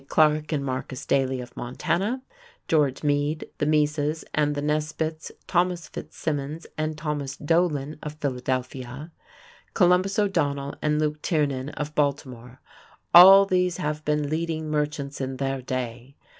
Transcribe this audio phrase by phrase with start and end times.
[0.07, 2.23] Clark and Marcus Daly of Montana;
[2.67, 9.11] George Meade, the Meases and the Nesbits, Thomas FitzSimmons and Thomas Dolan of Philadelphia;
[9.75, 12.59] Columbus O'Donnell and Luke Tiernan of Baltimore,
[13.13, 16.15] all these have been leading merchants in their day.